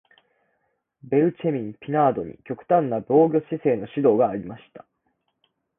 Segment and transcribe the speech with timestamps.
[1.03, 4.83] ベウチェミン・ピナードに極端な防御姿勢の指導がありました。